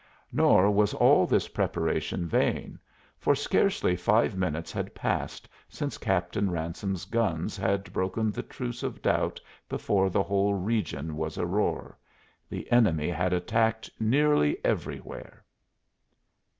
[0.31, 2.79] Nor was all this preparation vain,
[3.19, 9.03] for scarcely five minutes had passed since Captain Ransome's guns had broken the truce of
[9.03, 11.99] doubt before the whole region was aroar:
[12.49, 15.45] the enemy had attacked nearly everywhere.